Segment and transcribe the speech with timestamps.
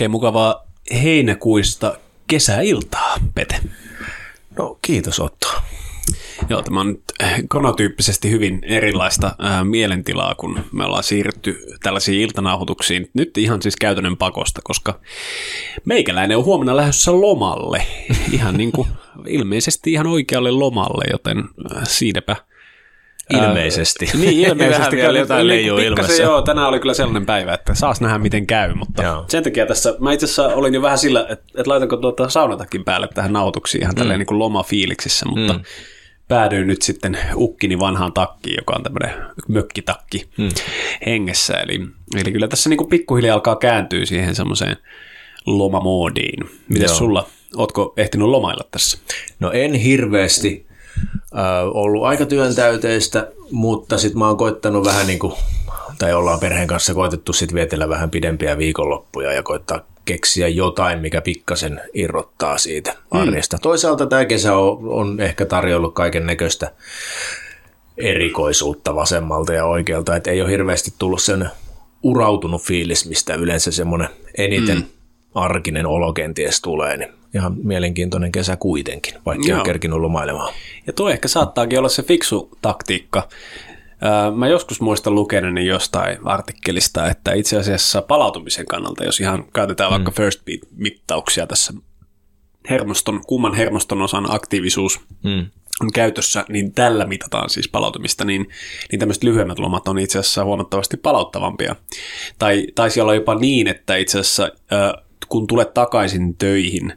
[0.00, 0.64] Oikein mukavaa
[1.02, 3.60] heinäkuista kesäiltaa, Pete.
[4.58, 5.48] No kiitos Otto.
[6.48, 7.02] Joo, tämä on nyt
[7.50, 13.10] chronotyyppisesti hyvin erilaista ää, mielentilaa, kun me ollaan siirrytty tällaisiin iltanauhoituksiin.
[13.14, 15.00] Nyt ihan siis käytännön pakosta, koska
[15.84, 17.86] meikäläinen on huomenna lähdössä lomalle.
[18.32, 18.88] Ihan niin kuin,
[19.26, 21.44] ilmeisesti ihan oikealle lomalle, joten
[21.88, 22.36] siinäpä
[23.30, 24.06] Ilmeisesti.
[24.06, 24.78] Ää, niin, ilmeisesti.
[24.78, 26.22] Vähän vielä jotain leijuu ilmassa.
[26.22, 29.24] Joo, tänään oli kyllä sellainen päivä, että saas nähdä miten käy, mutta joo.
[29.28, 32.84] sen takia tässä, mä itse asiassa olin jo vähän sillä, että, että laitanko tuota saunatakin
[32.84, 33.98] päälle tähän nautuksiin ihan mm.
[33.98, 35.60] tälleen niin kuin lomafiiliksissä, mutta mm.
[36.28, 39.14] päädyin nyt sitten ukkini vanhaan takkiin, joka on tämmöinen
[39.48, 40.48] mökkitakki mm.
[41.06, 41.80] hengessä, eli,
[42.16, 44.76] eli kyllä tässä niin kuin pikkuhiljaa alkaa kääntyä siihen semmoiseen
[45.46, 46.50] lomamoodiin.
[46.68, 48.98] Miten sulla, ootko ehtinyt lomailla tässä?
[49.40, 50.69] No en hirveästi, äh,
[51.74, 55.34] ollut aika työntäyteistä, mutta sitten mä oon koittanut vähän niin kuin,
[55.98, 61.20] tai ollaan perheen kanssa koitettu sitten vietellä vähän pidempiä viikonloppuja ja koittaa keksiä jotain, mikä
[61.20, 63.56] pikkasen irrottaa siitä arjesta.
[63.56, 63.60] Mm.
[63.60, 66.72] Toisaalta tämä kesä on, on ehkä tarjollut kaiken näköistä
[67.96, 71.50] erikoisuutta vasemmalta ja oikealta, että ei ole hirveästi tullut sen
[72.02, 74.84] urautunut fiilis, mistä yleensä semmoinen eniten mm.
[75.34, 80.54] arkinen olo kenties tulee, niin ihan mielenkiintoinen kesä kuitenkin, vaikka ole kerkinyt lomailemaan.
[80.86, 83.28] Ja tuo ehkä saattaakin olla se fiksu taktiikka.
[84.36, 89.92] Mä joskus muistan lukeneeni jostain artikkelista, että itse asiassa palautumisen kannalta, jos ihan käytetään mm.
[89.92, 91.72] vaikka first beat-mittauksia tässä
[92.70, 95.46] hermoston, kumman hermoston osan aktiivisuus mm.
[95.80, 98.48] on käytössä, niin tällä mitataan siis palautumista, niin,
[98.90, 101.76] niin tämmöiset lyhyemmät lomat on itse asiassa huomattavasti palauttavampia.
[102.38, 104.50] Tai taisi olla jopa niin, että itse asiassa
[105.28, 106.92] kun tulet takaisin töihin,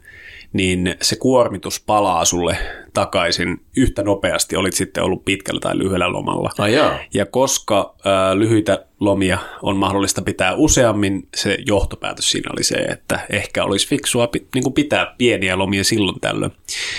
[0.54, 2.56] niin se kuormitus palaa sulle
[2.92, 6.68] takaisin yhtä nopeasti, olit sitten ollut pitkällä tai lyhyellä lomalla.
[6.68, 6.98] Jaa.
[7.14, 13.20] ja koska ää, lyhyitä lomia on mahdollista pitää useammin, se johtopäätös siinä oli se, että
[13.30, 16.52] ehkä olisi fiksua niin kuin pitää pieniä lomia silloin tällöin.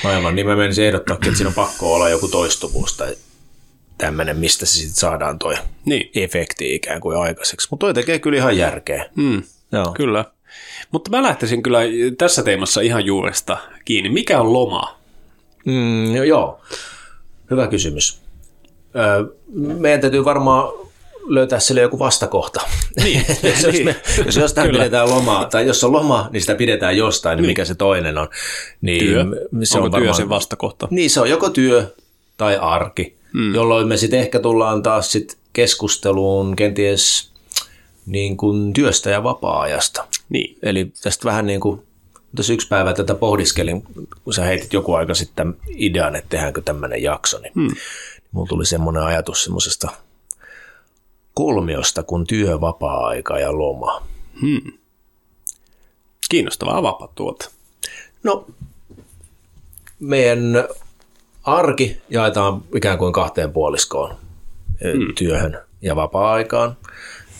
[0.05, 3.15] Aivan, niin mä menisin ehdottaa, että siinä on pakko olla joku toistuvuus tai
[3.97, 6.09] tämmöinen, mistä se sitten saadaan toi niin.
[6.15, 7.67] efekti ikään kuin aikaiseksi.
[7.71, 9.05] Mutta toi tekee kyllä ihan järkeä.
[9.15, 9.43] Hmm.
[9.71, 9.93] Joo.
[9.93, 10.25] Kyllä.
[10.91, 11.79] Mutta mä lähtisin kyllä
[12.17, 14.09] tässä teemassa ihan juuresta kiinni.
[14.09, 14.99] Mikä on loma?
[15.65, 16.61] Mm, joo,
[17.51, 18.21] hyvä kysymys.
[18.95, 20.73] Öö, meidän täytyy varmaan
[21.27, 22.61] löytää sille joku vastakohta.
[23.03, 23.85] Niin, jos, niin.
[23.85, 23.95] Me,
[24.25, 24.79] jos jostain Kyllä.
[24.79, 28.17] pidetään lomaa, tai jos on loma, niin sitä pidetään jostain, niin, niin mikä se toinen
[28.17, 28.27] on.
[28.81, 29.25] Niin työ?
[29.63, 30.87] Se Onko on varmaan, työ sen vastakohta?
[30.91, 31.93] Niin, se on joko työ
[32.37, 33.55] tai arki, hmm.
[33.55, 37.31] jolloin me sitten ehkä tullaan taas sit keskusteluun kenties
[38.05, 40.07] niin kuin työstä ja vapaa-ajasta.
[40.29, 40.57] Niin.
[40.63, 41.81] Eli tästä vähän niin kuin,
[42.35, 43.83] tässä yksi päivä tätä pohdiskelin,
[44.23, 47.75] kun sä heitit joku aika sitten idean, että tehdäänkö tämmöinen jakso, niin hmm.
[48.31, 49.91] mulla tuli semmoinen ajatus semmoisesta
[51.33, 54.03] kolmiosta kuin työ, vapaa-aika ja loma.
[54.41, 54.71] Hmm.
[56.29, 57.49] Kiinnostavaa vapaa tuota.
[58.23, 58.47] No,
[59.99, 60.67] meidän
[61.43, 64.15] arki jaetaan ikään kuin kahteen puoliskoon,
[64.83, 65.15] hmm.
[65.15, 66.77] työhön ja vapaa-aikaan.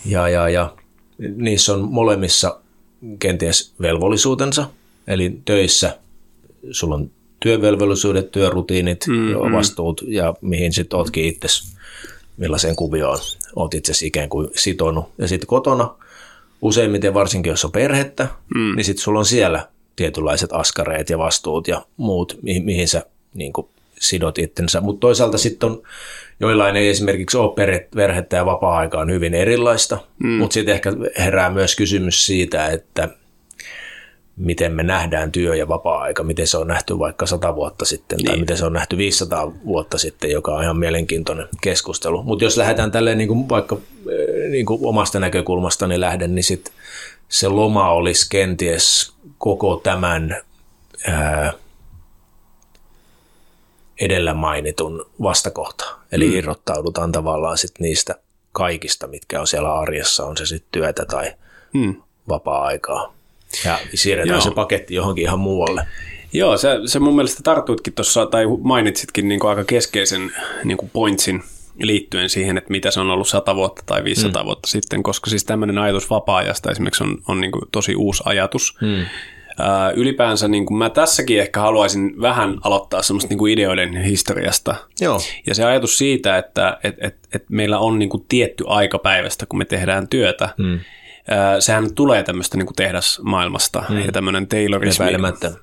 [0.04, 0.76] Ja, ja, ja
[1.18, 2.60] niissä on molemmissa
[3.18, 4.70] kenties velvollisuutensa,
[5.06, 5.98] eli töissä
[6.70, 9.52] sulla on työvelvollisuudet, työrutiinit, mm-hmm.
[9.52, 11.48] vastuut ja mihin sitten ootkin itse,
[12.36, 13.18] millaiseen kuvioon
[13.56, 15.04] oot itse ikään kuin sitonut.
[15.18, 15.94] Ja sitten kotona,
[16.62, 18.76] useimmiten varsinkin jos on perhettä, mm.
[18.76, 23.52] niin sitten sulla on siellä tietynlaiset askareet ja vastuut ja muut, mihin, mihin sä niin
[23.52, 23.66] kuin
[24.00, 24.80] sidot itsensä.
[24.80, 25.82] Mutta toisaalta sitten on
[26.40, 27.54] joillain ei esimerkiksi ole
[27.94, 30.28] perhettä ja vapaa-aika on hyvin erilaista, mm.
[30.28, 33.08] mutta sitten ehkä herää myös kysymys siitä, että
[34.36, 38.26] miten me nähdään työ ja vapaa-aika, miten se on nähty vaikka 100 vuotta sitten niin.
[38.26, 42.22] tai miten se on nähty 500 vuotta sitten, joka on ihan mielenkiintoinen keskustelu.
[42.22, 43.76] Mutta jos lähdetään tälleen niin kuin vaikka
[44.10, 46.72] eh, niin kuin omasta näkökulmastani niin lähden, niin sit
[47.28, 50.36] se loma olisi kenties koko tämän
[51.08, 51.52] ää,
[54.00, 55.84] edellä mainitun vastakohta.
[56.12, 56.34] Eli mm.
[56.34, 58.14] irrottaudutaan tavallaan sit niistä
[58.52, 61.32] kaikista, mitkä on siellä arjessa, on se sitten työtä tai
[61.72, 61.94] mm.
[62.28, 63.14] vapaa-aikaa.
[63.64, 64.40] Ja siirretään Joo.
[64.40, 65.86] se paketti johonkin ihan muualle.
[66.32, 70.32] Joo, se, se mun mielestä tarttuitkin tuossa, tai mainitsitkin niin kuin aika keskeisen
[70.64, 71.42] niin kuin pointsin
[71.78, 74.46] liittyen siihen, että mitä se on ollut 100 vuotta tai 500 mm.
[74.46, 78.76] vuotta sitten, koska siis tämmöinen ajatus vapaa-ajasta esimerkiksi on, on niin kuin tosi uusi ajatus.
[78.80, 79.06] Mm
[79.94, 84.74] ylipäänsä niin kuin mä tässäkin ehkä haluaisin vähän aloittaa semmoista niin kuin ideoiden historiasta.
[85.00, 85.20] Joo.
[85.46, 89.46] Ja se ajatus siitä, että et, et, et meillä on niin kuin tietty aika päivästä,
[89.46, 90.48] kun me tehdään työtä.
[90.62, 90.80] Hmm.
[91.58, 93.98] Sehän tulee tämmöistä niin tehdasmaailmasta mm.
[93.98, 95.06] ja tämmöinen Taylorismi.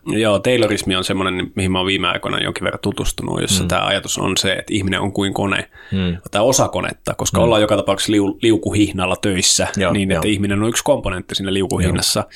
[0.05, 3.67] Joo, Taylorismi on semmoinen, mihin mä oon viime aikoina jonkin verran tutustunut, jossa mm.
[3.67, 6.17] tämä ajatus on se, että ihminen on kuin kone mm.
[6.31, 7.43] tai osa konetta, koska mm.
[7.43, 10.33] ollaan joka tapauksessa liu, liukuhihnalla töissä, joo, niin että jo.
[10.33, 12.19] ihminen on yksi komponentti siinä liukuhihnassa.
[12.19, 12.29] Joo.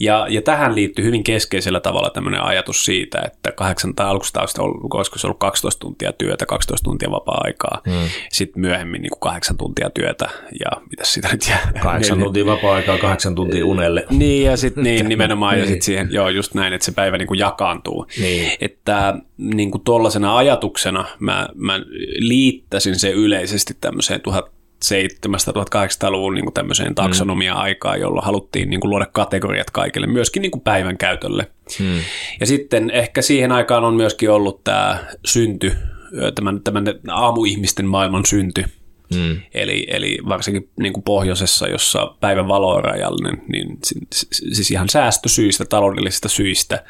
[0.00, 4.54] Ja, ja tähän liittyy hyvin keskeisellä tavalla tämmöinen ajatus siitä, että kahdeksan tai aluksi taas
[4.94, 7.92] olisiko se ollut 12 tuntia työtä, 12 tuntia vapaa-aikaa, mm.
[8.32, 10.28] sitten myöhemmin niin kuin kahdeksan tuntia työtä
[10.60, 11.72] ja mitä sitä nyt jää?
[11.82, 14.06] Kahdeksan tuntia vapaa-aikaa, kahdeksan tuntia unelle.
[14.10, 15.60] Niin ja sitten niin, nimenomaan niin.
[15.60, 18.06] ja sitten siihen, joo just näin, että se päivä niin kuin jakaantuu.
[18.20, 18.52] Niin.
[18.60, 21.80] Että niin kuin tuollaisena ajatuksena mä, mä
[22.18, 30.06] liittäisin se yleisesti tämmöiseen 1700-1800-luvun niin tämmöiseen taksonomia-aikaan, jolloin haluttiin niin kuin luoda kategoriat kaikille,
[30.06, 31.50] myöskin niin kuin päivän käytölle.
[31.78, 32.00] Hmm.
[32.40, 35.72] Ja sitten ehkä siihen aikaan on myöskin ollut tämä synty,
[36.34, 38.64] tämän, tämän aamuihmisten maailman synty,
[39.14, 39.40] Mm.
[39.54, 43.78] Eli, eli varsinkin niin kuin pohjoisessa, jossa päivän valo on rajallinen, niin
[44.22, 46.84] siis ihan säästösyistä, taloudellisista syistä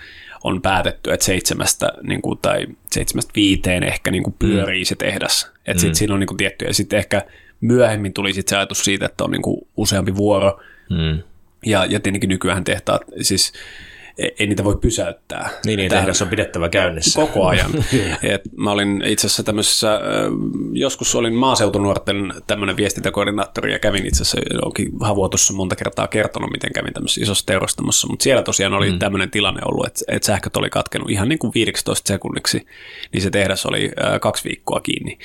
[0.44, 4.86] on päätetty, että seitsemästä niin kuin, tai seitsemästä viiteen ehkä niin kuin pyörii mm.
[4.86, 5.50] se tehdas.
[5.58, 5.78] Että mm.
[5.78, 6.72] sitten siinä on niin kuin tiettyjä.
[6.72, 7.24] Sitten ehkä
[7.60, 10.60] myöhemmin tuli sit se ajatus siitä, että on niin kuin useampi vuoro.
[10.90, 11.22] Mm.
[11.66, 13.52] Ja, ja tietenkin nykyään tehtaat, siis
[14.18, 15.50] ei niitä voi pysäyttää.
[15.64, 17.20] Niin, niin tehdas on pidettävä käynnissä.
[17.20, 17.70] Koko ajan.
[18.22, 20.00] Et mä olin itse asiassa tämmöisessä,
[20.72, 26.72] joskus olin maaseutunuorten tämmöinen viestintäkoordinaattori ja kävin itse asiassa onkin Havuotossa monta kertaa kertonut, miten
[26.72, 28.98] kävin tämmöisessä isossa teurastamossa, mutta siellä tosiaan oli mm.
[28.98, 32.66] tämmöinen tilanne ollut, että, että sähköt oli katkenut ihan niin kuin 15 sekunniksi,
[33.12, 33.90] niin se tehdas oli
[34.20, 35.18] kaksi viikkoa kiinni.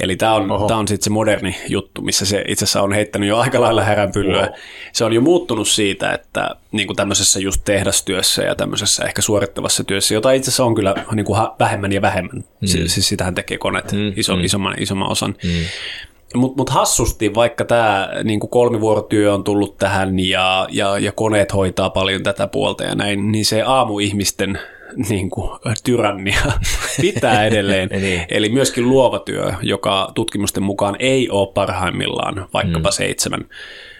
[0.00, 3.28] Eli tämä on, tää on sitten se moderni juttu, missä se itse asiassa on heittänyt
[3.28, 4.40] jo aika lailla häränpyllyä.
[4.40, 4.54] Wow.
[4.92, 7.64] Se on jo muuttunut siitä, että niin kuin tämmöisessä just
[8.20, 12.02] tehdastyössä ja tämmöisessä ehkä suorittavassa työssä, jota itse asiassa on kyllä niin kuin vähemmän ja
[12.02, 12.36] vähemmän.
[12.36, 12.66] Mm.
[12.66, 14.12] Siis sitähän tekee koneet mm.
[14.16, 14.44] iso, mm.
[14.44, 15.34] Isomman, isomman osan.
[15.44, 15.50] Mm.
[16.34, 21.90] Mutta mut hassusti, vaikka tämä niinku kolmivuorotyö on tullut tähän ja, ja, ja koneet hoitaa
[21.90, 24.58] paljon tätä puolta ja näin, niin se aamuihmisten
[25.08, 25.50] niin kuin,
[25.84, 26.52] tyrannia
[27.00, 27.88] pitää edelleen.
[27.88, 28.26] niin.
[28.28, 32.92] Eli myöskin luova työ, joka tutkimusten mukaan ei ole parhaimmillaan vaikkapa mm.
[32.92, 33.40] seitsemän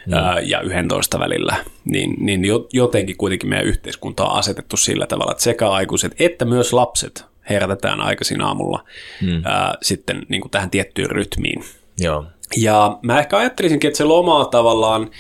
[0.07, 0.13] mm.
[0.43, 2.43] ja 11 välillä, niin, niin
[2.73, 8.01] jotenkin kuitenkin meidän yhteiskunta on asetettu sillä tavalla, että sekä aikuiset että myös lapset herätetään
[8.01, 8.85] aikaisin aamulla
[9.23, 9.43] mm.
[9.45, 11.65] ää, sitten niin kuin tähän tiettyyn rytmiin.
[11.99, 12.25] Joo.
[12.57, 15.11] Ja mä ehkä ajattelisinkin, että se loma tavallaan,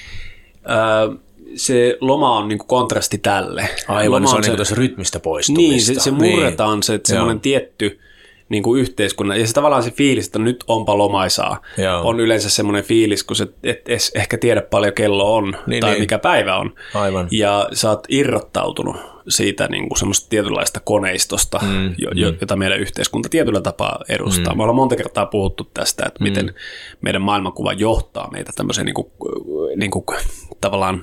[0.64, 1.08] ää,
[1.54, 3.68] se loma on niin kuin kontrasti tälle.
[3.88, 5.92] Aivan, loma se on, se, niin kuin rytmistä poistumista.
[5.92, 6.82] Niin, se, se murretaan niin.
[6.82, 7.98] se, semmoinen tietty
[8.50, 12.08] niin kuin yhteiskunnan, ja se tavallaan se fiilis, että nyt onpa lomaisaa, Joo.
[12.08, 15.90] on yleensä semmoinen fiilis, kun sä et et ehkä tiedä paljon kello on, niin, tai
[15.90, 16.00] niin.
[16.00, 17.28] mikä päivä on, Aivan.
[17.30, 18.96] ja sä oot irrottautunut
[19.28, 22.36] siitä niin kuin semmoista tietynlaista koneistosta, mm, jo, mm.
[22.40, 24.54] jota meidän yhteiskunta tietyllä tapaa edustaa.
[24.54, 24.56] Mm.
[24.56, 26.24] Me ollaan monta kertaa puhuttu tästä, että mm.
[26.24, 26.54] miten
[27.00, 29.06] meidän maailmankuva johtaa meitä tämmöiseen niin kuin,
[29.76, 30.04] niin kuin,
[30.60, 31.02] tavallaan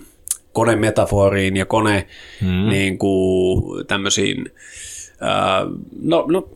[0.57, 2.07] konemetaforiin ja kone
[2.41, 2.69] mm.
[2.69, 4.51] niin kuin, tämmöisiin
[5.21, 5.65] ää,
[6.01, 6.49] no, no,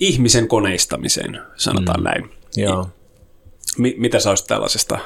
[0.00, 2.04] ihmisen koneistamiseen, sanotaan mm.
[2.04, 2.30] näin.
[2.56, 2.88] Joo.
[3.78, 5.00] M- mitä sä olisit tällaisesta äh,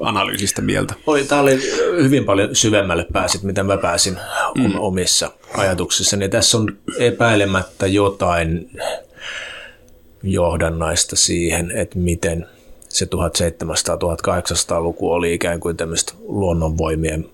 [0.00, 0.94] analyysistä mieltä?
[1.06, 1.60] Oi, tämä oli
[2.02, 4.16] hyvin paljon syvemmälle pääsit, mitä mä pääsin
[4.54, 4.74] mm.
[4.78, 6.28] omissa ajatuksissani.
[6.28, 8.70] Tässä on epäilemättä jotain
[10.22, 12.46] johdannaista siihen, että miten
[12.88, 17.30] se 1700-1800-luku oli ikään kuin tämmöistä luonnonvoimien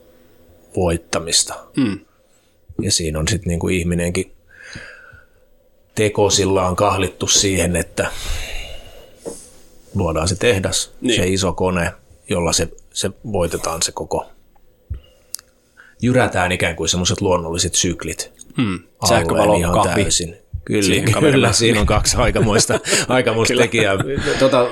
[0.76, 1.54] voittamista.
[1.76, 1.98] Mm.
[2.82, 4.32] Ja siinä on sitten niin kuin ihminenkin
[5.94, 8.10] tekosillaan kahlittu siihen, että
[9.94, 11.16] luodaan se tehdas, niin.
[11.16, 11.92] se iso kone,
[12.28, 14.26] jolla se, se voitetaan se koko,
[16.02, 18.32] jyrätään ikään kuin semmoiset luonnolliset syklit.
[18.56, 18.78] Hmm.
[19.08, 20.02] Sähkövalo, kahvi.
[20.02, 20.36] Täysin.
[20.66, 23.94] Kyllä, kyllä siinä on kaksi aikamoista, aikamoista tekijää.
[24.38, 24.66] Tota,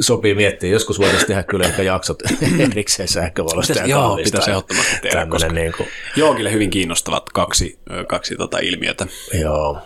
[0.00, 0.70] sopii miettiä.
[0.70, 2.22] Joskus voitaisiin tehdä kyllä ehkä jaksot
[2.72, 5.88] erikseen sähkövalosta ja Joo, pitäisi ehdottomasti tehdä, koska niin kuin...
[6.16, 7.78] Joogille hyvin kiinnostavat kaksi,
[8.08, 9.06] kaksi tota ilmiötä.
[9.40, 9.78] Joo.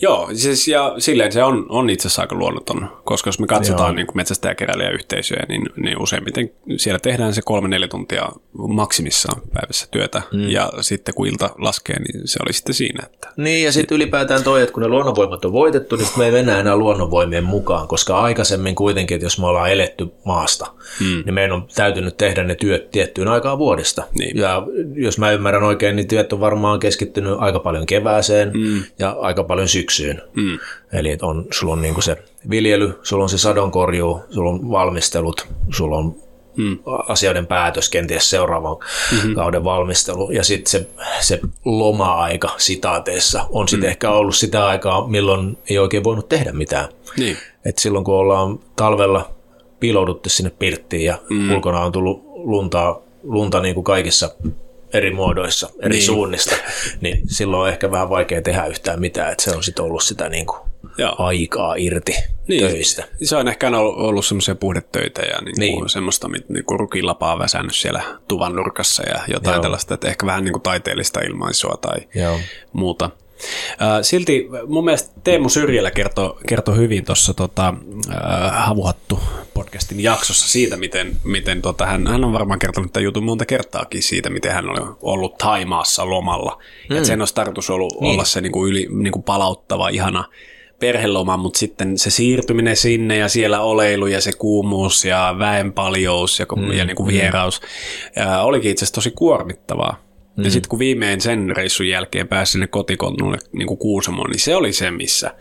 [0.00, 3.96] Joo, siis ja silleen se on, on itse asiassa aika luonnoton, koska jos me katsotaan
[3.96, 8.28] niin metsästäjäkeräilijäyhteisöjä, niin, niin useimmiten siellä tehdään se kolme-neljä tuntia
[8.68, 10.48] maksimissaan päivässä työtä, mm.
[10.48, 13.06] ja sitten kun ilta laskee, niin se oli sitten siinä.
[13.06, 13.28] Että...
[13.36, 16.60] Niin, ja sitten ylipäätään toi, että kun ne luonnonvoimat on voitettu, niin me ei mennä
[16.60, 20.66] enää luonnonvoimien mukaan, koska aikaisemmin kuitenkin, että jos me ollaan eletty maasta,
[21.00, 21.22] mm.
[21.24, 24.04] niin meidän on täytynyt tehdä ne työt tiettyyn aikaan vuodesta.
[24.18, 24.36] Niin.
[24.36, 24.62] Ja
[24.94, 28.82] jos mä ymmärrän oikein, niin työt on varmaan keskittynyt aika paljon kevääseen mm.
[28.98, 30.22] ja aika paljon syksyyn syksyyn.
[30.34, 30.58] Mm.
[30.92, 32.16] Eli on, sulla on niin se
[32.50, 36.16] viljely, sulla on se sadonkorjuu, sulla on valmistelut, sulla on
[36.56, 36.78] mm.
[37.08, 38.76] asioiden päätös, kenties seuraavan
[39.12, 39.34] mm-hmm.
[39.34, 40.30] kauden valmistelu.
[40.30, 40.88] Ja sitten se,
[41.20, 43.90] se loma-aika sitaateessa on sitten mm.
[43.90, 46.88] ehkä ollut sitä aikaa, milloin ei oikein voinut tehdä mitään.
[47.16, 47.36] Niin.
[47.64, 49.30] Et silloin kun ollaan talvella
[49.80, 51.54] piilouduttu sinne pirttiin ja mm.
[51.54, 54.34] ulkona on tullut luntaa lunta niin kuin kaikissa
[54.92, 56.02] eri muodoissa, eri Niin.
[56.06, 56.56] suunnista,
[57.00, 60.28] niin silloin on ehkä vähän vaikea tehdä yhtään mitään, että se on sitten ollut sitä
[60.28, 60.58] niin kuin
[60.98, 61.14] Joo.
[61.18, 62.14] aikaa irti
[62.48, 62.60] Niin.
[62.70, 63.04] töistä.
[63.22, 65.74] Se on ehkä ollut, ollut semmoisia puhdetöitä ja niin Niin.
[65.78, 65.88] niin.
[65.88, 69.54] semmoista, niin kuin rukilapaa väsännyt siellä tuvan nurkassa ja jotain.
[69.54, 69.62] Joo.
[69.62, 72.38] tällaista, että ehkä vähän niin kuin taiteellista ilmaisua tai Joo.
[72.72, 73.10] muuta.
[74.02, 77.74] Silti mun mielestä Teemu Syrjälä kertoi, kertoi hyvin tuossa tota,
[78.52, 79.20] Havuhattu
[79.54, 84.02] podcastin jaksossa siitä, miten, miten tota, hän, hän on varmaan kertonut tämän jutun monta kertaakin
[84.02, 86.58] siitä, miten hän oli ollut Taimaassa lomalla.
[86.90, 86.96] Mm.
[86.96, 88.12] Ja sen olisi tarkoitus ollut niin.
[88.12, 90.24] olla se niin kuin yli, niin kuin palauttava, ihana
[90.80, 96.46] perheloma, mutta sitten se siirtyminen sinne ja siellä oleilu ja se kuumuus ja väenpaljous ja,
[96.56, 96.72] mm.
[96.72, 97.60] ja niin kuin vieraus
[98.16, 100.07] ää, olikin itse asiassa tosi kuormittavaa.
[100.38, 100.44] Mm.
[100.44, 104.56] Ja sitten kun viimein sen reissun jälkeen pääsi sinne kotikonnulle niin kuin Kuusamoon, niin se
[104.56, 105.34] oli se, missä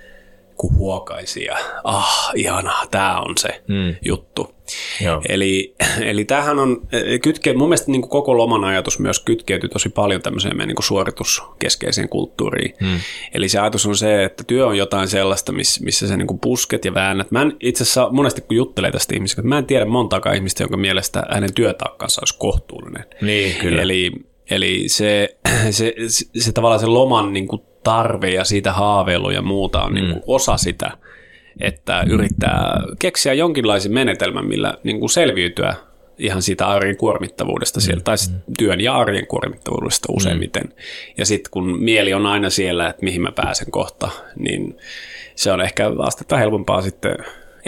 [0.57, 3.95] kun huokaisi ja ah, ihanaa, tämä on se mm.
[4.01, 4.55] juttu.
[5.01, 5.21] Joo.
[5.29, 5.75] Eli,
[6.11, 6.81] eli tämähän on,
[7.21, 10.75] kytke, mun mielestä niin kuin koko loman ajatus myös kytkeytyy tosi paljon tämmöiseen meidän niin
[10.75, 12.73] kuin suorituskeskeiseen kulttuuriin.
[12.81, 12.99] Hmm.
[13.33, 16.39] Eli se ajatus on se, että työ on jotain sellaista, missä, missä sä niin kuin
[16.39, 17.31] pusket ja väännät.
[17.31, 20.63] Mä en itse asiassa monesti kun juttelee tästä ihmistä, että mä en tiedä montaakaan ihmistä,
[20.63, 23.05] jonka mielestä hänen työtaakkansa olisi kohtuullinen.
[23.21, 23.81] Niin, kyllä.
[23.81, 24.11] Eli,
[24.51, 25.37] eli se,
[25.71, 29.91] se, se, se tavallaan se loman niin kuin tarve ja siitä haaveilu ja muuta on
[29.91, 29.95] mm.
[29.95, 30.91] niin kuin osa sitä,
[31.59, 35.75] että yrittää keksiä jonkinlaisen menetelmän, millä niin kuin selviytyä
[36.17, 40.63] ihan siitä arjen kuormittavuudesta siellä, tai sit työn ja arjen kuormittavuudesta useimmiten.
[40.63, 40.71] Mm.
[41.17, 44.77] Ja sitten kun mieli on aina siellä, että mihin mä pääsen kohta, niin
[45.35, 47.15] se on ehkä astetta helpompaa sitten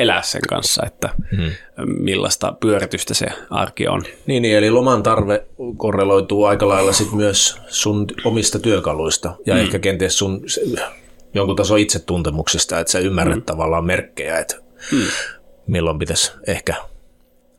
[0.01, 1.51] elää sen kanssa, että hmm.
[1.85, 4.03] millaista pyöritystä se arki on.
[4.25, 5.45] Niin, niin, eli loman tarve
[5.77, 9.59] korreloituu aika lailla sit myös sun omista työkaluista ja mm.
[9.59, 10.41] ehkä kenties sun
[11.33, 13.43] jonkun tason itsetuntemuksesta, että sä ymmärrät mm.
[13.43, 14.55] tavallaan merkkejä, että
[14.91, 15.01] mm.
[15.67, 16.75] milloin pitäisi ehkä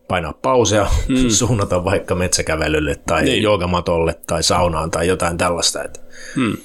[0.08, 1.28] painaa pausea, mm.
[1.38, 3.42] suunnata vaikka metsäkävelylle tai niin.
[3.42, 5.82] Joogamatolle tai saunaan tai jotain tällaista.
[5.82, 6.00] Että
[6.36, 6.56] Hmm.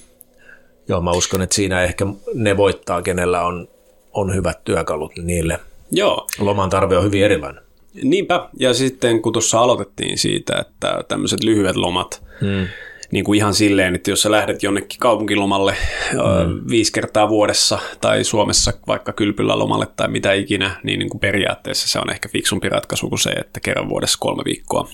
[0.88, 3.68] Joo, mä uskon, että siinä ehkä ne voittaa, kenellä on,
[4.16, 5.60] on hyvät työkalut, niille
[5.92, 7.64] Joo, loman tarve on hyvin erilainen.
[8.04, 8.50] niinpä.
[8.60, 12.68] Ja sitten kun tuossa aloitettiin siitä, että tämmöiset lyhyet lomat, hmm.
[13.12, 15.76] niin kuin ihan silleen, että jos sä lähdet jonnekin kaupunkilomalle
[16.12, 16.62] hmm.
[16.70, 21.88] viisi kertaa vuodessa tai Suomessa vaikka kylpyllä lomalle tai mitä ikinä, niin, niin kuin periaatteessa
[21.88, 24.90] se on ehkä fiksumpi ratkaisu kuin se, että kerran vuodessa kolme viikkoa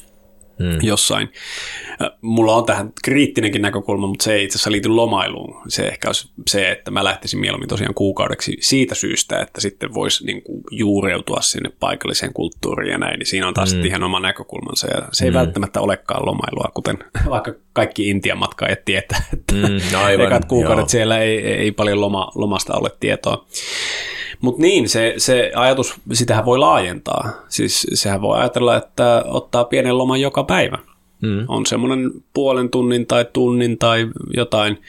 [0.62, 0.80] hmm.
[0.82, 1.30] jossain.
[2.22, 5.62] Mulla on tähän kriittinenkin näkökulma, mutta se ei itse asiassa liity lomailuun.
[5.68, 10.26] Se ehkä olisi se, että mä lähtisin mieluummin tosiaan kuukaudeksi siitä syystä, että sitten voisi
[10.26, 13.86] niin kuin juureutua sinne paikalliseen kulttuuriin ja näin, niin siinä on taas mm.
[13.86, 14.88] ihan oma näkökulmansa.
[14.88, 15.36] Ja se ei mm.
[15.36, 16.98] välttämättä olekaan lomailua, kuten
[17.30, 20.90] vaikka kaikki Intian matkaajat tietää, että Mm, aivan, ekat kuukaudet joo.
[20.90, 23.46] siellä ei, ei paljon loma, lomasta ole tietoa.
[24.42, 27.30] Mutta niin, se, se ajatus, sitähän voi laajentaa.
[27.50, 30.78] Siis sehän voi ajatella, että ottaa pienen loman joka päivä.
[31.22, 31.46] Mm.
[31.48, 34.82] On semmoinen puolen tunnin tai tunnin tai jotain.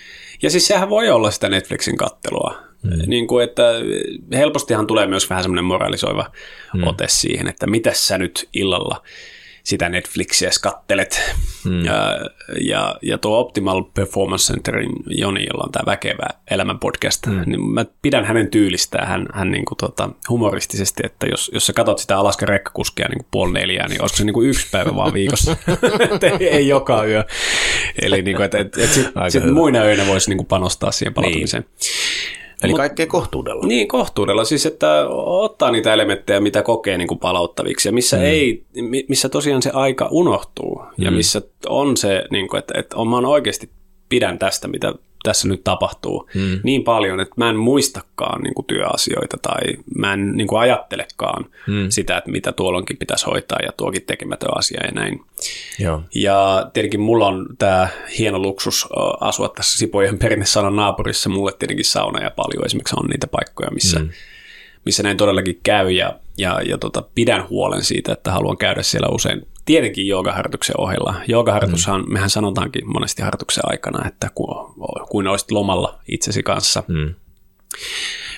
[0.42, 2.54] Ja siis sehän voi olla sitä Netflixin kattelua.
[2.82, 2.90] Mm.
[3.06, 3.62] Niin kuin, että
[4.32, 6.30] helpostihan tulee myös vähän semmoinen moralisoiva
[6.74, 6.86] mm.
[6.86, 9.02] ote siihen, että mitä sä nyt illalla
[9.64, 11.34] sitä Netflixiä kattelet.
[11.64, 11.84] Mm.
[11.84, 12.18] Ja,
[12.60, 17.42] ja, ja tuo Optimal Performance Centerin Joni, jolla on tämä Väkevä elämän podcast, mm.
[17.46, 21.72] niin mä pidän hänen tyylistään hän, hän niin kuin tota, humoristisesti, että jos, jos sä
[21.72, 24.96] katsot sitä Alaska rekkakuskia niin kuin puoli neljää, niin olisiko se niin kuin yksi päivä
[24.96, 25.56] vaan viikossa,
[26.40, 27.24] ei, ei joka yö.
[28.02, 29.54] Eli niin kuin, että, että, että sitten sit hyvä.
[29.54, 31.64] muina öinä voisi niin kuin panostaa siihen palautumiseen.
[32.62, 33.66] Eli kaikkea kohtuudella.
[33.66, 34.44] Niin, kohtuudella.
[34.44, 38.22] Siis, että ottaa niitä elementtejä, mitä kokee niin kuin palauttaviksi ja missä, mm.
[38.22, 41.04] ei, mi- missä tosiaan se aika unohtuu mm.
[41.04, 43.70] ja missä on se, niin kuin, että, että mä oikeasti
[44.08, 46.60] pidän tästä, mitä tässä nyt tapahtuu mm.
[46.62, 49.60] niin paljon, että mä en muistakaan niin kuin työasioita tai
[49.96, 51.86] mä en niin kuin ajattelekaan mm.
[51.88, 55.20] sitä, että mitä tuolloinkin pitäisi hoitaa ja tuokin tekemätön asia ja näin.
[55.78, 56.02] Joo.
[56.14, 57.88] Ja tietenkin mulla on tämä
[58.18, 58.88] hieno luksus
[59.20, 61.30] asua tässä Sipojen perinnesanan naapurissa.
[61.30, 64.08] Mulle tietenkin sauna ja paljon esimerkiksi on niitä paikkoja, missä, mm.
[64.84, 65.90] missä näin todellakin käy.
[65.90, 69.46] Ja, ja, ja tota, pidän huolen siitä, että haluan käydä siellä usein.
[69.64, 71.14] Tietenkin joogaharjoituksen ohella.
[71.28, 72.12] Joogaharjoitushan, mm.
[72.12, 74.74] mehän sanotaankin monesti harjoituksen aikana, että kuin,
[75.10, 76.82] kuin olisit lomalla itsesi kanssa.
[76.88, 77.14] Mm.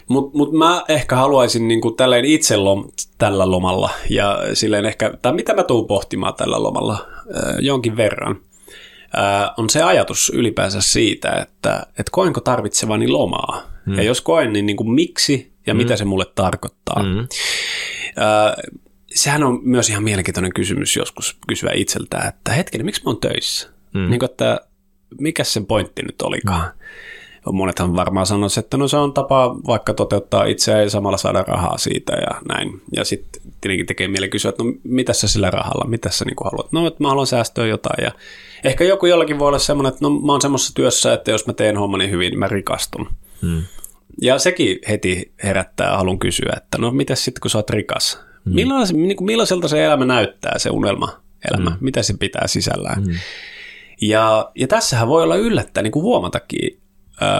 [0.08, 2.88] Mutta mut mä ehkä haluaisin niinku tälleen itse lom,
[3.18, 8.36] tällä lomalla ja silleen ehkä, tai mitä mä tuun pohtimaan tällä lomalla äh, jonkin verran,
[9.18, 13.62] äh, on se ajatus ylipäänsä siitä, että et koenko tarvitsevani lomaa.
[13.86, 13.94] Mm.
[13.94, 15.78] Ja jos koen, niin niinku miksi ja mm.
[15.78, 17.02] mitä se mulle tarkoittaa.
[17.02, 17.18] Mm.
[17.18, 17.26] Äh,
[19.14, 23.68] sehän on myös ihan mielenkiintoinen kysymys joskus kysyä itseltään, että hetkinen, miksi mä oon töissä?
[23.94, 24.10] Mm.
[24.10, 24.60] Niin kuin, että
[25.20, 26.72] mikä sen pointti nyt olikaan?
[27.52, 31.78] monethan varmaan sanoisi, että no se on tapa vaikka toteuttaa itseä ja samalla saada rahaa
[31.78, 32.80] siitä ja näin.
[32.96, 36.36] Ja sitten tietenkin tekee mieli kysyä, että no mitä sä sillä rahalla, mitä sä niin
[36.44, 36.72] haluat?
[36.72, 38.12] No, että mä haluan säästöä jotain ja
[38.64, 41.52] ehkä joku jollakin voi olla semmoinen, että no mä oon semmoisessa työssä, että jos mä
[41.52, 43.08] teen hommani hyvin, niin mä rikastun.
[43.42, 43.62] Hmm.
[44.22, 48.20] Ja sekin heti herättää halun kysyä, että no mitä sitten kun sä oot rikas?
[48.44, 48.54] Hmm.
[48.54, 51.20] Millaisen, niin kuin, millaiselta se elämä näyttää, se unelma
[51.50, 51.70] elämä?
[51.70, 51.78] Hmm.
[51.80, 53.04] Mitä se pitää sisällään?
[53.04, 53.14] Hmm.
[54.00, 56.80] Ja, ja tässähän voi olla yllättää niin kuin huomatakin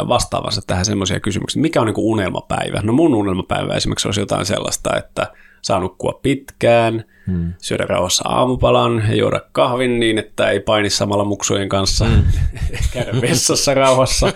[0.08, 1.62] vastaavassa tähän semmoisia kysymyksiä.
[1.62, 2.80] Mikä on niin kuin unelmapäivä?
[2.82, 5.32] No mun unelmapäivä esimerkiksi olisi jotain sellaista, että
[5.64, 7.52] saa nukkua pitkään, hmm.
[7.58, 12.24] syödä rauhassa aamupalan ja juoda kahvin niin, että ei paini samalla muksujen kanssa, hmm.
[12.92, 14.32] käydä vessassa rauhassa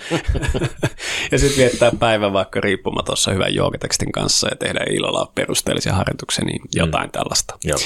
[1.32, 6.60] ja sitten viettää päivän vaikka riippumatossa hyvän joogatekstin kanssa ja tehdä ilolla perusteellisia harjoituksia, niin
[6.60, 6.68] hmm.
[6.76, 7.12] jotain hmm.
[7.12, 7.58] tällaista.
[7.64, 7.78] Joo.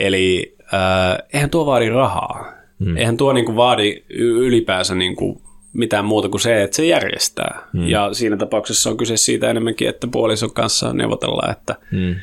[0.00, 2.52] Eli äh, eihän tuo vaadi rahaa.
[2.84, 2.96] Hmm.
[2.96, 5.42] Eihän tuo niinku vaadi ylipäänsä niinku
[5.72, 7.58] mitään muuta kuin se, että se järjestää.
[7.72, 7.88] Hmm.
[7.88, 12.14] Ja siinä tapauksessa on kyse siitä enemmänkin, että puolison kanssa neuvotellaan, että, hmm.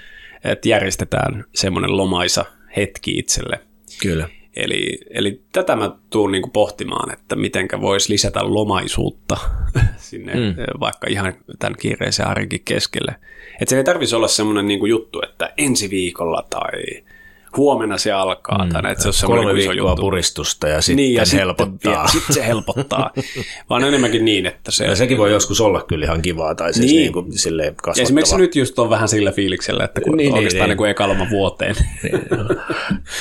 [0.45, 2.45] Että järjestetään semmoinen lomaisa
[2.77, 3.59] hetki itselle.
[4.01, 4.29] Kyllä.
[4.55, 9.37] Eli, eli tätä mä tuun niinku pohtimaan, että mitenkä voisi lisätä lomaisuutta
[9.97, 10.55] sinne hmm.
[10.79, 13.15] vaikka ihan tämän kiireisen arjenkin keskelle.
[13.61, 17.03] Että se ei tarvitsisi olla semmoinen niinku juttu, että ensi viikolla tai
[17.57, 18.65] huomenna se alkaa.
[18.65, 18.71] Mm.
[18.71, 20.01] Tai että se on Kolme viikkoa juttu.
[20.01, 22.07] puristusta ja sitten niin, ja helpottaa.
[22.07, 23.11] Sitten sit se helpottaa.
[23.69, 24.85] Vaan enemmänkin niin, että se...
[24.85, 26.99] Ja sekin voi joskus olla kyllä ihan kivaa tai siis niin.
[26.99, 28.03] niin kuin silleen kasvattava.
[28.03, 31.07] Esimerkiksi nyt just on vähän sillä fiiliksellä, että kun niin, oikeastaan niin, niin kuin eka
[31.07, 31.75] loma vuoteen.
[32.03, 32.21] Niin,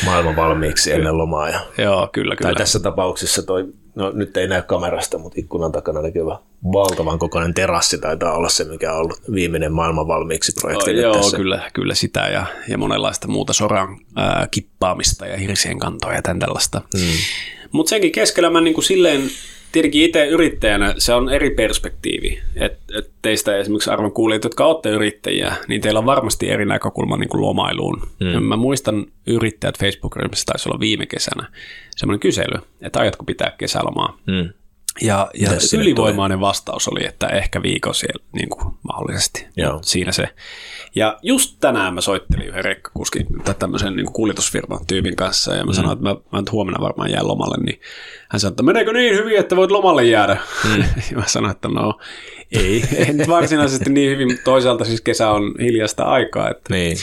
[0.05, 1.49] Maailman valmiiksi ennen lomaa.
[1.49, 1.61] Ja...
[1.79, 2.49] Joo, kyllä, kyllä.
[2.49, 6.39] Tai tässä tapauksessa toi no nyt ei näy kamerasta, mutta ikkunan takana näkyvä
[6.73, 10.91] valtavan kokoinen terassi taitaa olla se, mikä on ollut viimeinen maailman valmiiksi projekti.
[10.91, 11.37] Oh, joo, tässä.
[11.37, 16.39] Kyllä, kyllä sitä ja, ja monenlaista muuta soran ää, kippaamista ja hirsien kantoa ja tämän
[16.39, 16.81] tällaista.
[16.99, 17.17] Hmm.
[17.73, 19.23] Mutta senkin keskellä mä niin kuin silleen
[19.75, 22.41] tietenkin itse yrittäjänä se on eri perspektiivi.
[22.57, 27.17] Et, et teistä esimerkiksi arvon kuulijat, jotka olette yrittäjiä, niin teillä on varmasti eri näkökulma
[27.17, 28.03] niin kuin lomailuun.
[28.21, 28.43] Mm.
[28.43, 31.49] Mä muistan yrittäjät Facebook-ryhmässä, taisi olla viime kesänä,
[31.91, 34.19] semmoinen kysely, että aiotko pitää kesälomaa.
[34.27, 34.49] Mm.
[35.01, 39.47] Ja, ja ylivoimainen vastaus oli, että ehkä viikon siellä niin kuin mahdollisesti.
[39.57, 39.79] Joo.
[39.83, 40.29] Siinä se.
[40.95, 45.73] Ja just tänään mä soittelin yhden rekkakuskin tai tämmöisen niin kuljetusfirman tyypin kanssa ja mä
[45.73, 45.75] mm.
[45.75, 47.81] sanoin, että mä, mä nyt huomenna varmaan jään lomalle, niin
[48.31, 50.37] hän sanoi, että meneekö niin hyvin, että voit lomalle jäädä?
[50.65, 50.85] Mm.
[51.11, 51.99] ja mä sanoin, että no
[52.53, 56.51] ei, en varsinaisesti niin hyvin, toisaalta siis kesä on hiljasta aikaa.
[56.51, 56.97] Että, niin.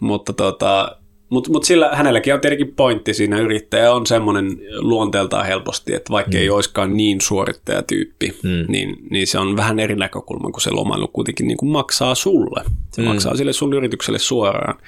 [0.00, 0.98] Mutta tota,
[1.34, 3.40] mutta mut sillä hänelläkin on tietenkin pointti siinä.
[3.40, 6.38] Yrittäjä on semmoinen luonteeltaan helposti, että vaikka mm.
[6.38, 8.64] ei olisikaan niin suorittajatyyppi, mm.
[8.68, 12.64] niin, niin se on vähän eri näkökulma, kun se lomailu kuitenkin niin kuin maksaa sulle.
[12.92, 13.08] Se mm.
[13.08, 14.78] maksaa sille sun yritykselle suoraan.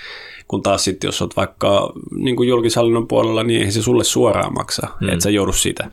[0.48, 4.54] Kun taas sitten, jos olet vaikka niin kuin julkishallinnon puolella, niin eihän se sulle suoraan
[4.54, 4.86] maksa.
[5.00, 5.08] Mm.
[5.08, 5.90] Että sä joudu siitä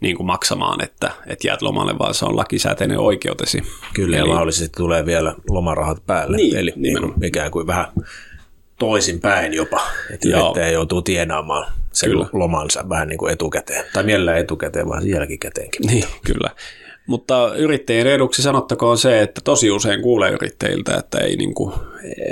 [0.00, 3.62] niin kuin maksamaan, että, että jäät lomalle, vaan se on lakisääteinen oikeutesi.
[3.94, 6.36] Kyllä, Eli, ja mahdollisesti tulee vielä lomarahat päälle.
[6.36, 7.86] Niin, Eli niin kuin, ikään kuin vähän
[8.78, 12.26] toisinpäin jopa, että yrittäjä joutuu tienaamaan sen kyllä.
[12.32, 15.86] lomansa vähän niin kuin etukäteen, tai mielellään etukäteen, vaan jälkikäteenkin.
[15.86, 16.50] Niin, kyllä.
[17.06, 21.74] Mutta yrittäjien eduksi sanottakoon se, että tosi usein kuulee yrittäjiltä, että ei niin kuin,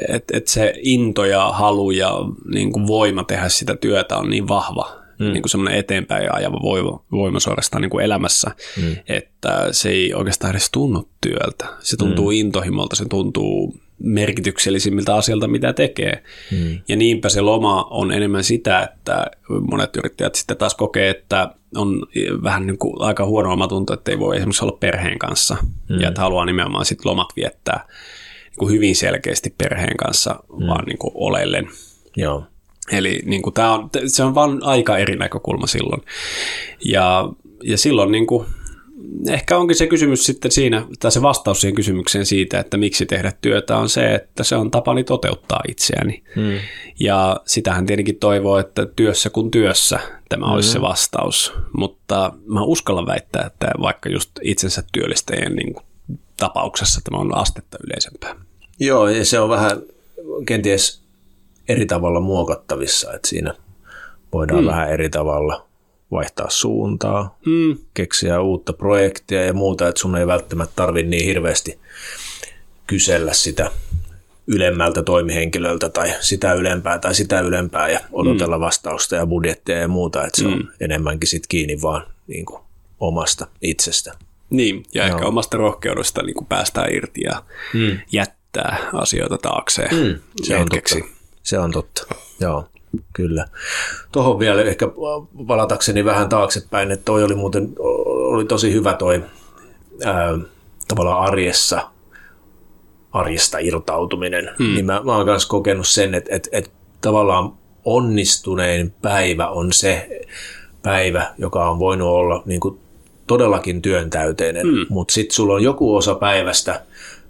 [0.09, 2.13] että, että se into ja halu ja
[2.55, 5.33] niin kuin voima tehdä sitä työtä on niin vahva, mm.
[5.33, 8.97] niin semmoinen eteenpäin ajava voima, voima suorastaan niin kuin elämässä, mm.
[9.09, 11.67] että se ei oikeastaan edes tunnu työltä.
[11.81, 12.37] Se tuntuu mm.
[12.37, 16.23] intohimolta, se tuntuu merkityksellisimmiltä asioilta, mitä tekee.
[16.51, 16.79] Hmm.
[16.89, 19.27] Ja niinpä se loma on enemmän sitä, että
[19.71, 22.07] monet yrittäjät sitten taas kokee, että on
[22.43, 25.57] vähän niin kuin aika huono omatunto, että ei voi esimerkiksi olla perheen kanssa
[25.89, 26.01] hmm.
[26.01, 27.87] ja että haluaa nimenomaan sitten lomat viettää
[28.45, 30.67] niin kuin hyvin selkeästi perheen kanssa hmm.
[30.67, 31.69] vaan niin kuin olellen.
[32.17, 32.45] Joo.
[32.93, 36.03] Eli niin kuin tämä on, se on vain aika eri näkökulma silloin.
[36.85, 37.29] Ja,
[37.63, 38.47] ja silloin niin kuin,
[39.29, 43.33] ehkä onkin se kysymys sitten siinä, tai se vastaus siihen kysymykseen siitä, että miksi tehdä
[43.41, 46.23] työtä on se, että se on tapani toteuttaa itseäni.
[46.37, 46.59] Hmm.
[47.01, 50.55] Ja sitähän tietenkin toivoo, että työssä kuin työssä tämä hmm.
[50.55, 50.89] olisi se hmm.
[50.89, 51.53] vastaus.
[51.77, 55.77] Mutta mä uskallan väittää, että vaikka just itsensä työllistäjien niin
[56.37, 58.35] tapauksessa tämä on astetta yleisempää.
[58.81, 59.83] Joo, ja se on vähän
[60.47, 61.03] kenties
[61.69, 63.55] eri tavalla muokattavissa, että siinä
[64.33, 64.69] voidaan hmm.
[64.69, 65.64] vähän eri tavalla
[66.15, 67.77] vaihtaa suuntaa, mm.
[67.95, 71.79] keksiä uutta projektia ja muuta, että sun ei välttämättä tarvitse niin hirveästi
[72.87, 73.71] kysellä sitä
[74.47, 78.61] ylemmältä toimihenkilöltä tai sitä ylempää tai sitä ylempää ja odotella mm.
[78.61, 80.53] vastausta ja budjettia ja muuta, että se mm.
[80.53, 82.63] on enemmänkin sit kiinni vaan niin kuin
[83.01, 84.13] omasta itsestä.
[84.51, 85.15] Niin, ja no.
[85.15, 87.43] ehkä omasta rohkeudesta niin kuin päästään irti ja
[87.75, 87.99] mm.
[88.13, 90.21] jättää asioita taakseen mm.
[90.43, 90.95] Se on totta.
[91.43, 92.07] Se on totta,
[92.41, 92.69] joo.
[93.13, 93.47] Kyllä.
[94.13, 94.87] Tuohon vielä ehkä
[95.47, 97.73] palatakseni vähän taaksepäin, että toi oli muuten
[98.35, 99.25] oli tosi hyvä toi
[100.05, 100.39] ää,
[100.89, 101.91] tavallaan arjessa,
[103.13, 104.75] arjesta irtautuminen, hmm.
[104.75, 107.53] niin mä, mä oon myös kokenut sen, että, että, että tavallaan
[107.85, 110.21] onnistunein päivä on se
[110.83, 112.81] päivä, joka on voinut olla niin kuin
[113.27, 114.87] todellakin työntäyteinen, hmm.
[114.89, 116.83] mutta sitten sulla on joku osa päivästä,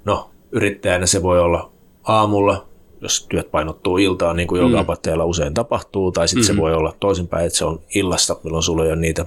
[0.04, 1.72] no yrittäjänä se voi olla
[2.04, 2.66] aamulla,
[3.04, 4.70] jos työt painottuu iltaan, niin kuin mm.
[4.70, 5.24] joka mm.
[5.24, 6.56] usein tapahtuu, tai sitten mm-hmm.
[6.56, 9.26] se voi olla toisinpäin, että se on illasta, milloin sulla ei ole niitä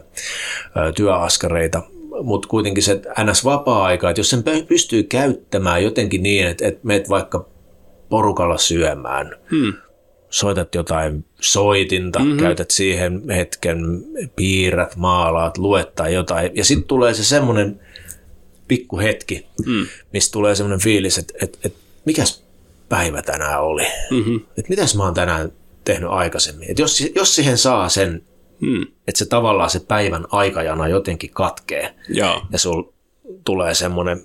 [0.78, 1.82] ö, työaskareita,
[2.24, 7.46] mutta kuitenkin se NS-vapaa-aika, että jos sen pystyy käyttämään jotenkin niin, että, että meet vaikka
[8.10, 9.74] porukalla syömään, hmm.
[10.30, 12.38] soitat jotain soitinta, mm-hmm.
[12.38, 13.78] käytät siihen hetken,
[14.36, 17.80] piirrät, maalaat, luet tai jotain, ja sitten tulee se semmoinen
[18.68, 19.88] pikku hetki, mm.
[20.13, 22.47] mistä tulee semmoinen fiilis, että, että, että mikäs
[22.89, 23.88] päivä tänään oli.
[24.12, 24.36] Mm-hmm.
[24.36, 25.52] Että mitäs mä oon tänään
[25.84, 26.69] tehnyt aikaisemmin.
[26.69, 28.23] Että jos, jos siihen saa sen,
[28.60, 28.82] mm.
[28.82, 32.84] että se tavallaan se päivän aikajana jotenkin katkee ja, ja sul
[33.45, 34.23] tulee semmoinen,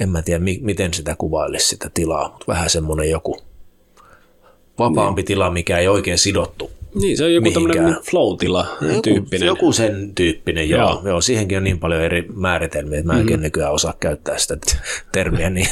[0.00, 3.38] en mä tiedä mi- miten sitä kuvailisi sitä tilaa, mutta vähän semmoinen joku
[4.78, 5.26] vapaampi niin.
[5.26, 9.46] tila, mikä ei oikein sidottu niin, se on joku tämmöinen flow-tila joku, tyyppinen.
[9.46, 10.80] Joku sen tyyppinen, joo.
[10.80, 11.02] joo.
[11.04, 11.20] joo.
[11.20, 13.42] Siihenkin on niin paljon eri määritelmiä, että mä enkin mm-hmm.
[13.42, 14.56] nykyään osaa käyttää sitä
[15.12, 15.68] termiä, niin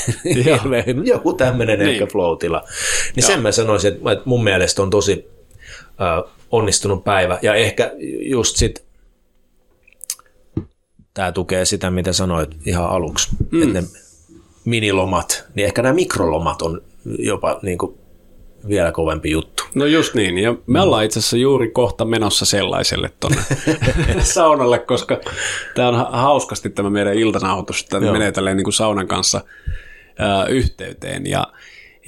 [1.05, 1.90] joku tämmöinen niin.
[1.90, 2.61] ehkä flow-tila.
[3.16, 3.26] Niin joo.
[3.26, 5.29] sen mä sanoisin, että mun mielestä on tosi
[5.81, 7.38] äh, onnistunut päivä.
[7.42, 8.85] Ja ehkä just sit
[11.14, 13.62] tämä tukee sitä, mitä sanoit ihan aluksi, mm.
[13.62, 13.87] että ne
[14.64, 16.83] minilomat, niin ehkä nämä mikrolomat on
[17.18, 17.98] jopa niin kuin
[18.68, 19.62] vielä kovempi juttu.
[19.74, 23.42] No just niin, ja me ollaan itse asiassa juuri kohta menossa sellaiselle tuonne
[24.22, 25.20] saunalle, koska
[25.74, 29.40] tämä on hauskasti tämä meidän iltanauhoitus, että menee tälleen niin kuin saunan kanssa
[30.18, 31.46] ää, yhteyteen, ja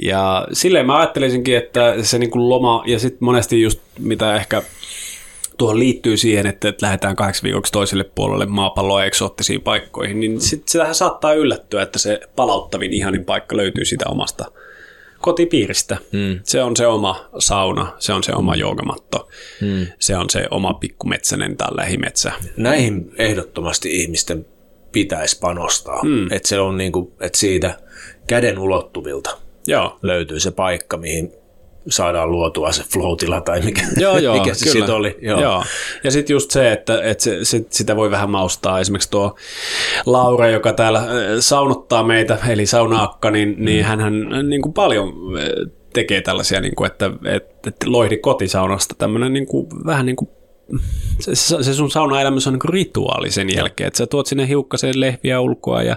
[0.03, 4.63] ja silleen mä ajattelisinkin, että se niin kuin loma, ja sitten monesti just mitä ehkä
[5.59, 10.69] tuohon liittyy siihen, että, että lähdetään kahdeksi viikoksi toiselle puolelle maapalloa eksoottisiin paikkoihin, niin sitten
[10.69, 14.45] sitähän saattaa yllättyä, että se palauttavin ihanin paikka löytyy sitä omasta
[15.21, 15.97] kotipiiristä.
[16.13, 16.41] Mm.
[16.43, 19.29] Se on se oma sauna, se on se oma joogamatto,
[19.61, 19.87] mm.
[19.99, 22.33] se on se oma pikkumetsänen tai lähimetsä.
[22.57, 24.47] Näihin ehdottomasti ihmisten
[24.93, 26.33] pitäisi panostaa, mm.
[26.33, 27.79] että se on niinku, että siitä
[28.27, 29.99] käden ulottuvilta Joo.
[30.03, 31.33] löytyy se paikka, mihin
[31.91, 35.19] saadaan luotua se flow tai mikä, joo, joo, mikä se sitten oli.
[35.23, 35.41] Joo.
[35.41, 35.65] Joo.
[36.05, 38.81] Ja sitten just se, että, että se, sit, sitä voi vähän maustaa.
[38.81, 39.37] Esimerkiksi tuo
[40.07, 41.07] Laura, joka täällä äh,
[41.41, 43.89] saunottaa meitä, eli saunaakka, niin, niin mm.
[43.89, 49.33] hän niin kuin paljon äh, tekee tällaisia, niin kuin, että, että, että loihdi kotisaunasta tämmöinen
[49.33, 50.31] niin kuin, vähän niin kuin
[51.21, 55.41] se, se sun saunaelämys on niin rituaali sen jälkeen, että sä tuot sinne hiukkaseen lehviä
[55.41, 55.97] ulkoa ja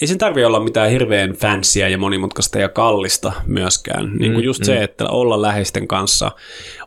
[0.00, 4.12] ei sen tarvi olla mitään hirveän fansia ja monimutkaista ja kallista myöskään.
[4.18, 4.64] Niin kuin mm, just mm.
[4.64, 6.30] se, että olla läheisten kanssa,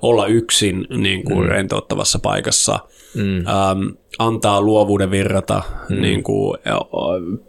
[0.01, 1.49] olla yksin niin kuin mm.
[1.49, 2.79] rentouttavassa paikassa,
[3.15, 3.37] mm.
[3.37, 3.87] ähm,
[4.19, 6.01] antaa luovuuden virrata, mm.
[6.01, 6.57] niin kuin,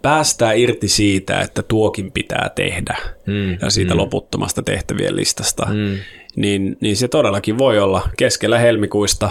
[0.03, 3.51] päästää irti siitä, että tuokin pitää tehdä mm.
[3.63, 4.01] ja siitä mm.
[4.01, 5.67] loputtomasta tehtävien listasta.
[5.67, 5.99] Mm.
[6.37, 9.31] Niin, niin se todellakin voi olla keskellä helmikuista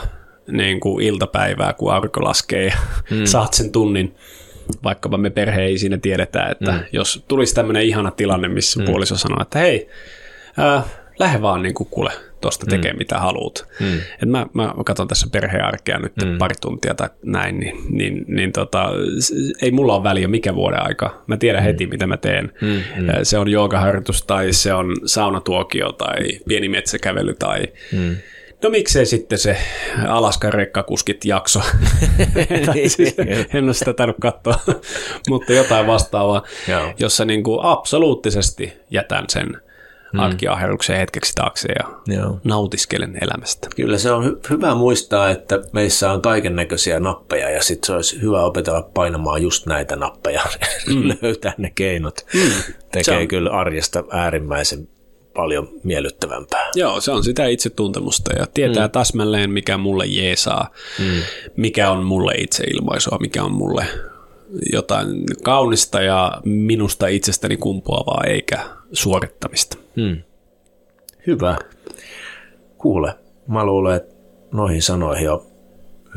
[0.52, 2.78] niin kuin iltapäivää, kun aurinko laskee ja
[3.12, 3.26] mm.
[3.36, 4.16] saat sen tunnin.
[4.84, 6.80] Vaikkapa me perhe ei siinä tiedetä, että mm.
[6.92, 8.86] jos tulisi tämmöinen ihana tilanne, missä mm.
[8.86, 9.90] puoliso sanoo, että hei,
[10.60, 10.84] äh,
[11.20, 12.70] lähde vaan niin kuin kuule tuosta mm.
[12.70, 13.68] tekee mitä haluat.
[13.80, 13.98] Mm.
[14.24, 16.38] Et mä, mä katson tässä perhearkea nyt mm.
[16.38, 18.90] pari tuntia tai näin, niin, niin, niin tota,
[19.62, 21.24] ei mulla ole väliä mikä vuoden aika.
[21.28, 21.66] Mä tiedän mm.
[21.66, 22.54] heti, mitä mä teen.
[22.62, 22.68] Mm.
[22.68, 23.08] Mm.
[23.24, 28.16] Se on joogaharjoitus tai se on saunatuokio tai pieni metsäkävely tai mm
[28.64, 29.58] No miksei sitten se
[30.08, 31.62] Alaskan rekkakuskit jakso.
[32.96, 33.16] siis
[33.54, 34.60] en ole sitä tainnut katsoa,
[35.30, 36.94] mutta jotain vastaavaa, Joo.
[37.00, 39.62] jossa niin kuin absoluuttisesti jätän sen
[40.14, 40.20] mm.
[40.20, 42.40] arkiaherruksen hetkeksi taakse ja Joo.
[42.44, 43.68] nautiskelen elämästä.
[43.76, 47.94] Kyllä se on hy- hyvä muistaa, että meissä on kaiken näköisiä nappeja ja sitten se
[47.94, 50.42] olisi hyvä opetella painamaan just näitä nappeja,
[50.88, 51.18] mm.
[51.22, 52.26] löytää ne keinot.
[52.34, 52.74] Mm.
[52.92, 53.28] Tekee on...
[53.28, 54.88] kyllä arjesta äärimmäisen
[55.38, 56.70] paljon miellyttävämpää.
[56.76, 58.92] Joo, se on sitä itsetuntemusta ja tietää mm.
[58.92, 60.70] täsmälleen, mikä mulle jeesaa,
[61.00, 61.22] mm.
[61.56, 63.86] mikä on mulle itseilmaisua, mikä on mulle
[64.74, 68.60] jotain kaunista ja minusta itsestäni kumpuavaa eikä
[68.92, 69.78] suorittamista.
[69.96, 70.22] Mm.
[71.28, 71.58] Hyvä.
[72.78, 73.14] Kuule,
[73.48, 74.16] mä luulen, että
[74.52, 75.46] noihin sanoihin on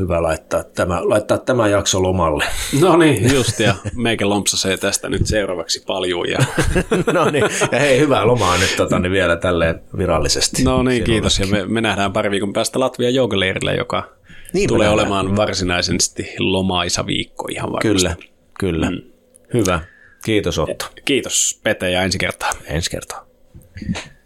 [0.01, 2.45] hyvä laittaa tämä, laittaa tämä jakso lomalle.
[2.81, 6.29] No niin, just ja meikä lompsasee tästä nyt seuraavaksi paljon.
[6.31, 6.39] Ja...
[7.13, 10.63] no niin, ja hei, hyvää lomaa nyt tota, niin vielä tälleen virallisesti.
[10.65, 11.39] No niin, kiitos.
[11.39, 14.09] Ja me, me nähdään pari viikon päästä Latvia joogaleirillä, joka
[14.53, 17.89] niin tulee olemaan varsinaisesti lomaisa viikko ihan varmasti.
[17.89, 18.17] Kyllä,
[18.59, 18.91] kyllä.
[18.91, 19.03] Mm.
[19.55, 19.81] Hyvä.
[20.25, 20.85] Kiitos Otto.
[21.05, 22.51] Kiitos Pete ja ensi kertaa.
[22.65, 23.27] Ensi kertaa.